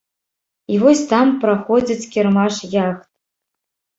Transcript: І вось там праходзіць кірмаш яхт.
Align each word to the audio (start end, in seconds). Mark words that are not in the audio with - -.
І 0.75 0.77
вось 0.83 1.01
там 1.11 1.27
праходзіць 1.43 2.09
кірмаш 2.15 2.55
яхт. 2.87 3.03